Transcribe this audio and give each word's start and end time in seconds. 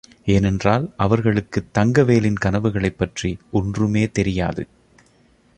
ஏனென்றால், 0.25 0.93
அவர்களுக்குத் 0.97 1.77
தங்கவேலின் 1.77 2.39
கனவுகளைப் 2.45 2.97
பற்றி 2.97 3.37
ஒன்றுமே 3.51 4.09
தெரியாது. 4.09 4.67